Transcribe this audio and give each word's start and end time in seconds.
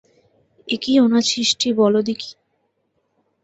এ 0.67 0.75
কী 0.83 0.93
অনাছিষ্টি 0.99 1.69
বলো 1.73 1.99
দিকি! 2.01 2.29